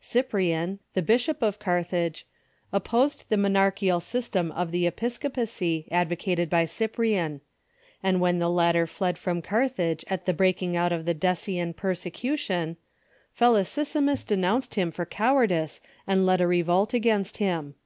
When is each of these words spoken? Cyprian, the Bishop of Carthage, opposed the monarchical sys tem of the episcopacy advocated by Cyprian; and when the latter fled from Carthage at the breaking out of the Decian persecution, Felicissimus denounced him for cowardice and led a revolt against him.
Cyprian, 0.00 0.80
the 0.94 1.02
Bishop 1.02 1.40
of 1.40 1.60
Carthage, 1.60 2.26
opposed 2.72 3.26
the 3.28 3.36
monarchical 3.36 4.00
sys 4.00 4.28
tem 4.28 4.50
of 4.50 4.72
the 4.72 4.88
episcopacy 4.88 5.86
advocated 5.88 6.50
by 6.50 6.64
Cyprian; 6.64 7.42
and 8.02 8.20
when 8.20 8.40
the 8.40 8.50
latter 8.50 8.88
fled 8.88 9.16
from 9.16 9.40
Carthage 9.40 10.04
at 10.10 10.26
the 10.26 10.34
breaking 10.34 10.74
out 10.74 10.90
of 10.90 11.04
the 11.04 11.14
Decian 11.14 11.74
persecution, 11.76 12.76
Felicissimus 13.38 14.24
denounced 14.26 14.74
him 14.74 14.90
for 14.90 15.06
cowardice 15.06 15.80
and 16.08 16.26
led 16.26 16.40
a 16.40 16.48
revolt 16.48 16.92
against 16.92 17.36
him. 17.36 17.76